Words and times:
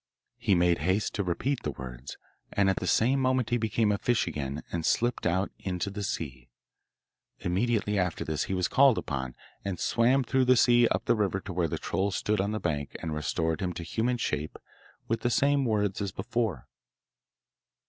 He 0.39 0.55
made 0.55 0.79
haste 0.79 1.13
to 1.13 1.23
repeat 1.23 1.61
the 1.61 1.69
words, 1.69 2.17
and 2.51 2.71
at 2.71 2.77
the 2.77 2.87
same 2.87 3.19
moment 3.19 3.51
he 3.51 3.57
became 3.57 3.91
a 3.91 3.99
fish 3.99 4.25
again 4.25 4.63
and 4.71 4.83
slipped 4.83 5.27
out 5.27 5.51
into 5.59 5.91
the 5.91 6.01
sea. 6.01 6.49
Immediately 7.37 7.99
after 7.99 8.25
this 8.25 8.45
he 8.45 8.55
was 8.55 8.67
called 8.67 8.97
upon, 8.97 9.35
and 9.63 9.79
swam 9.79 10.23
through 10.23 10.45
the 10.45 10.57
sea 10.57 10.87
up 10.87 11.05
the 11.05 11.13
river 11.13 11.39
to 11.41 11.53
where 11.53 11.67
the 11.67 11.77
troll 11.77 12.09
stood 12.09 12.41
on 12.41 12.49
the 12.49 12.59
bank 12.59 12.95
and 12.99 13.13
restored 13.13 13.61
him 13.61 13.73
to 13.73 13.83
human 13.83 14.17
shape 14.17 14.57
with 15.07 15.21
the 15.21 15.29
same 15.29 15.65
words 15.65 16.01
as 16.01 16.11
before. 16.11 16.67